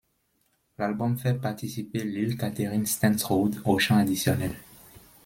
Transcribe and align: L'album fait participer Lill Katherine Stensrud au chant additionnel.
L'album 0.79 1.15
fait 1.19 1.35
participer 1.35 2.03
Lill 2.03 2.35
Katherine 2.35 2.87
Stensrud 2.87 3.61
au 3.65 3.77
chant 3.77 3.97
additionnel. 3.97 4.55